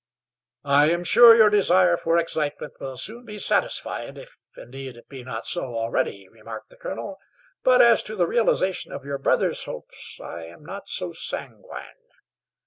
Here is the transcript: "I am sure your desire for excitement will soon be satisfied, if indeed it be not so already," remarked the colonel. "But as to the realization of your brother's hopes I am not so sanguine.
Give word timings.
"I 0.65 0.89
am 0.89 1.03
sure 1.03 1.35
your 1.35 1.51
desire 1.51 1.95
for 1.95 2.17
excitement 2.17 2.73
will 2.79 2.97
soon 2.97 3.23
be 3.23 3.37
satisfied, 3.37 4.17
if 4.17 4.35
indeed 4.57 4.97
it 4.97 5.07
be 5.07 5.23
not 5.23 5.45
so 5.45 5.75
already," 5.75 6.27
remarked 6.27 6.71
the 6.71 6.75
colonel. 6.75 7.19
"But 7.61 7.83
as 7.83 8.01
to 8.09 8.15
the 8.15 8.25
realization 8.25 8.91
of 8.93 9.05
your 9.05 9.19
brother's 9.19 9.63
hopes 9.65 10.19
I 10.19 10.45
am 10.45 10.65
not 10.65 10.87
so 10.87 11.11
sanguine. 11.11 12.01